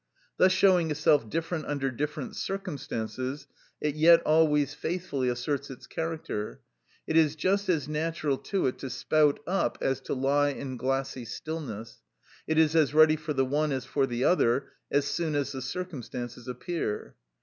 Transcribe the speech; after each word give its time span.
Thus 0.37 0.51
showing 0.51 0.89
itself 0.89 1.29
different 1.29 1.65
under 1.67 1.91
different 1.91 2.35
circumstances, 2.35 3.45
it 3.79 3.93
yet 3.93 4.19
always 4.23 4.73
faithfully 4.73 5.29
asserts 5.29 5.69
its 5.69 5.85
character; 5.85 6.61
it 7.05 7.15
is 7.15 7.35
just 7.35 7.69
as 7.69 7.87
natural 7.87 8.39
to 8.39 8.65
it 8.65 8.79
to 8.79 8.89
spout 8.89 9.39
up 9.45 9.77
as 9.79 9.99
to 10.01 10.15
lie 10.15 10.49
in 10.49 10.75
glassy 10.75 11.23
stillness; 11.25 12.01
it 12.47 12.57
is 12.57 12.75
as 12.75 12.95
ready 12.95 13.15
for 13.15 13.33
the 13.33 13.45
one 13.45 13.71
as 13.71 13.85
for 13.85 14.07
the 14.07 14.23
other 14.23 14.71
as 14.89 15.05
soon 15.05 15.35
as 15.35 15.51
the 15.51 15.61
circumstances 15.61 16.47
appear. 16.47 17.15